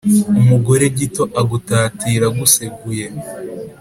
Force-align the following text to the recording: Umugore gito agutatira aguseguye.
Umugore 0.41 0.85
gito 0.97 1.23
agutatira 1.41 2.25
aguseguye. 2.29 3.05